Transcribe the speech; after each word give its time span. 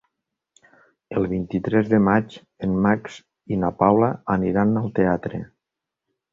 El 1.19 1.27
vint-i-tres 1.33 1.91
de 1.91 1.99
maig 2.07 2.39
en 2.69 2.75
Max 2.87 3.21
i 3.55 3.61
na 3.67 3.73
Paula 3.85 4.11
aniran 4.39 4.77
al 4.85 4.93
teatre. 5.03 5.47